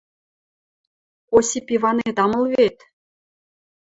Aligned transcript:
Осип 1.37 1.67
Иванет 1.75 2.17
ам 2.23 2.31
ыл 2.39 2.45
вет. 2.53 2.77